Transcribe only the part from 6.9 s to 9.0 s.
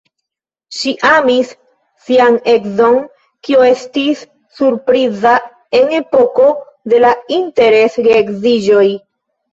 de la interes-geedziĝoj.